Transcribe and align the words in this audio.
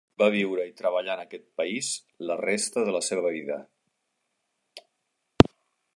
Va 0.21 0.27
viure 0.35 0.63
i 0.69 0.71
treballar 0.79 1.13
en 1.17 1.21
aquest 1.23 1.43
país 1.61 1.91
la 2.31 2.39
resta 2.41 2.87
de 2.89 2.97
la 2.97 3.05
seva 3.11 3.35
vida. 3.37 3.61